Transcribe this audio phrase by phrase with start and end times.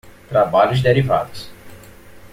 [0.29, 1.51] Trabalhos derivados.